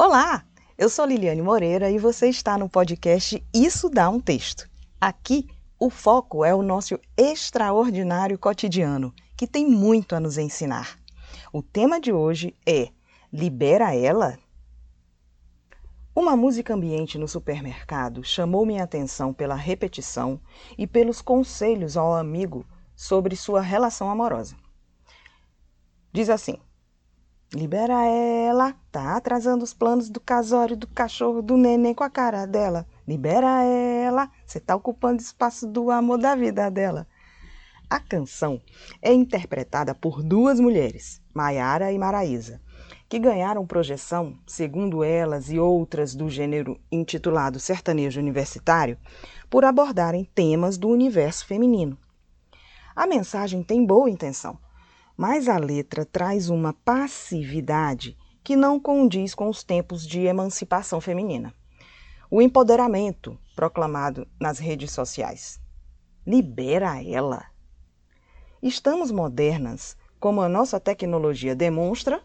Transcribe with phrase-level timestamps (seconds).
[0.00, 0.44] Olá,
[0.78, 4.70] eu sou Liliane Moreira e você está no podcast Isso Dá um Texto.
[5.00, 10.96] Aqui, o foco é o nosso extraordinário cotidiano, que tem muito a nos ensinar.
[11.52, 12.90] O tema de hoje é
[13.32, 14.38] Libera ela?
[16.14, 20.40] Uma música ambiente no supermercado chamou minha atenção pela repetição
[20.78, 24.54] e pelos conselhos ao amigo sobre sua relação amorosa.
[26.12, 26.56] Diz assim:
[27.54, 32.44] Libera ela, tá atrasando os planos do casório do cachorro do neném com a cara
[32.44, 32.86] dela.
[33.06, 37.06] Libera ela, você tá ocupando espaço do amor da vida dela.
[37.88, 38.60] A canção
[39.00, 42.60] é interpretada por duas mulheres, Maiara e Maraísa,
[43.08, 48.98] que ganharam projeção, segundo elas e outras do gênero intitulado sertanejo universitário,
[49.48, 51.96] por abordarem temas do universo feminino.
[52.94, 54.58] A mensagem tem boa intenção
[55.18, 61.52] mas a letra traz uma passividade que não condiz com os tempos de emancipação feminina.
[62.30, 65.60] O empoderamento proclamado nas redes sociais.
[66.24, 67.46] Libera ela.
[68.62, 72.22] Estamos modernas, como a nossa tecnologia demonstra,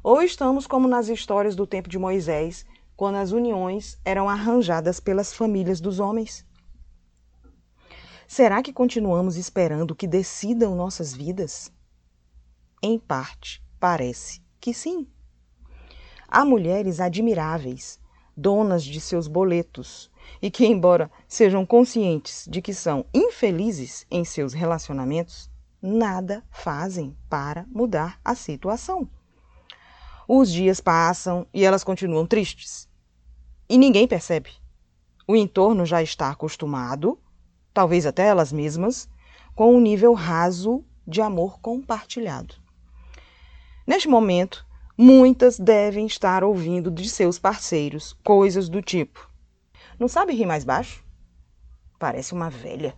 [0.00, 2.64] ou estamos como nas histórias do tempo de Moisés,
[2.96, 6.46] quando as uniões eram arranjadas pelas famílias dos homens?
[8.28, 11.73] Será que continuamos esperando que decidam nossas vidas?
[12.86, 15.06] Em parte, parece que sim.
[16.28, 17.98] Há mulheres admiráveis,
[18.36, 20.10] donas de seus boletos,
[20.42, 27.64] e que, embora sejam conscientes de que são infelizes em seus relacionamentos, nada fazem para
[27.70, 29.08] mudar a situação.
[30.28, 32.86] Os dias passam e elas continuam tristes.
[33.66, 34.50] E ninguém percebe.
[35.26, 37.18] O entorno já está acostumado,
[37.72, 39.08] talvez até elas mesmas,
[39.54, 42.62] com um nível raso de amor compartilhado.
[43.86, 49.30] Neste momento, muitas devem estar ouvindo de seus parceiros coisas do tipo:
[49.98, 51.04] Não sabe rir mais baixo?
[51.98, 52.94] Parece uma velha.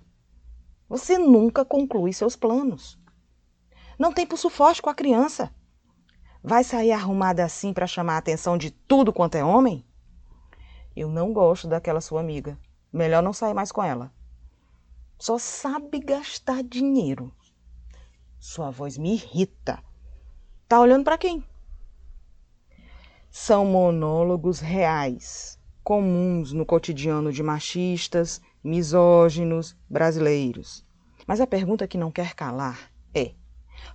[0.88, 2.98] Você nunca conclui seus planos.
[3.98, 5.52] Não tem pulso forte com a criança.
[6.42, 9.84] Vai sair arrumada assim para chamar a atenção de tudo quanto é homem?
[10.94, 12.56] Eu não gosto daquela sua amiga.
[12.92, 14.12] Melhor não sair mais com ela.
[15.18, 17.34] Só sabe gastar dinheiro.
[18.38, 19.82] Sua voz me irrita.
[20.68, 21.44] Tá olhando para quem?
[23.30, 30.84] São monólogos reais, comuns no cotidiano de machistas, misóginos brasileiros.
[31.24, 33.32] Mas a pergunta que não quer calar é: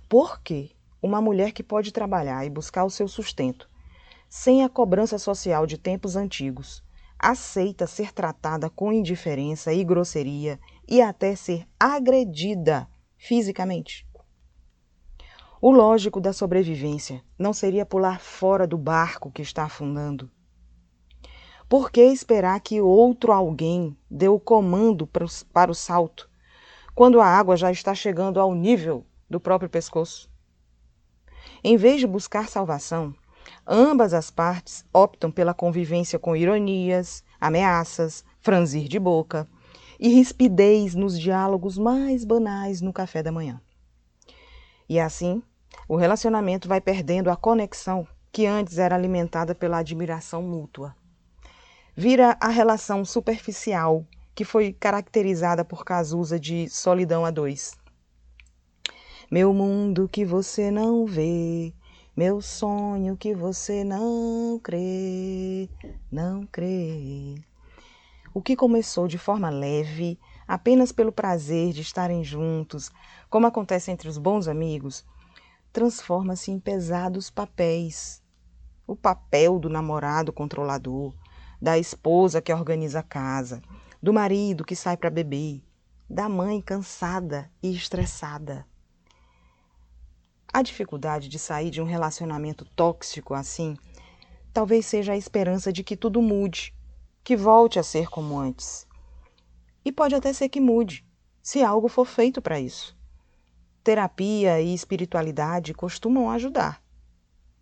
[0.08, 3.68] por que uma mulher que pode trabalhar e buscar o seu sustento,
[4.26, 6.82] sem a cobrança social de tempos antigos,
[7.18, 10.58] aceita ser tratada com indiferença e grosseria
[10.88, 14.06] e até ser agredida fisicamente?
[15.64, 20.28] O lógico da sobrevivência não seria pular fora do barco que está afundando.
[21.68, 26.28] Por que esperar que outro alguém dê o comando para o salto,
[26.96, 30.28] quando a água já está chegando ao nível do próprio pescoço?
[31.62, 33.14] Em vez de buscar salvação,
[33.64, 39.48] ambas as partes optam pela convivência com ironias, ameaças, franzir de boca
[40.00, 43.62] e rispidez nos diálogos mais banais no café da manhã.
[44.88, 45.40] E assim,
[45.88, 50.94] o relacionamento vai perdendo a conexão que antes era alimentada pela admiração mútua.
[51.94, 57.76] Vira a relação superficial que foi caracterizada por Cazuza de solidão a dois.
[59.30, 61.72] Meu mundo que você não vê,
[62.16, 65.68] meu sonho que você não crê,
[66.10, 67.34] não crê.
[68.34, 70.18] O que começou de forma leve,
[70.48, 72.90] apenas pelo prazer de estarem juntos,
[73.28, 75.04] como acontece entre os bons amigos,
[75.72, 78.22] transforma-se em pesados papéis.
[78.86, 81.14] O papel do namorado controlador,
[81.60, 83.62] da esposa que organiza a casa,
[84.02, 85.62] do marido que sai para beber,
[86.08, 88.66] da mãe cansada e estressada.
[90.52, 93.76] A dificuldade de sair de um relacionamento tóxico assim
[94.52, 96.74] talvez seja a esperança de que tudo mude,
[97.24, 98.86] que volte a ser como antes.
[99.84, 101.06] E pode até ser que mude,
[101.42, 102.94] se algo for feito para isso.
[103.84, 106.80] Terapia e espiritualidade costumam ajudar.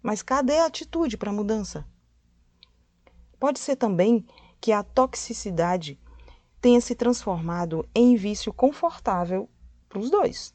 [0.03, 1.87] Mas cadê a atitude para a mudança?
[3.39, 4.27] Pode ser também
[4.61, 5.99] que a toxicidade
[6.61, 9.49] tenha se transformado em vício confortável
[9.89, 10.55] para os dois.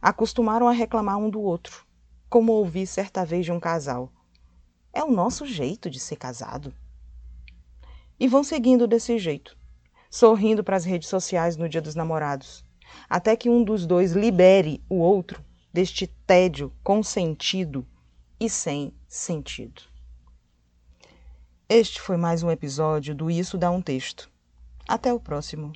[0.00, 1.84] Acostumaram a reclamar um do outro,
[2.28, 4.12] como ouvi certa vez de um casal.
[4.92, 6.72] É o nosso jeito de ser casado.
[8.20, 9.58] E vão seguindo desse jeito,
[10.08, 12.64] sorrindo para as redes sociais no Dia dos Namorados
[13.08, 17.86] até que um dos dois libere o outro deste tédio com sentido
[18.38, 19.82] e sem sentido.
[21.68, 24.28] Este foi mais um episódio do Isso Dá um Texto.
[24.88, 25.72] Até o próximo.